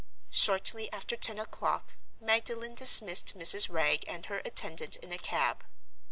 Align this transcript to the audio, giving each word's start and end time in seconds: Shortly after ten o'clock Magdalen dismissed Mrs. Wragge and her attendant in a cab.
Shortly 0.31 0.91
after 0.91 1.15
ten 1.15 1.37
o'clock 1.37 1.93
Magdalen 2.19 2.73
dismissed 2.73 3.37
Mrs. 3.37 3.69
Wragge 3.69 4.03
and 4.07 4.25
her 4.25 4.41
attendant 4.45 4.95
in 4.95 5.11
a 5.11 5.17
cab. 5.19 5.63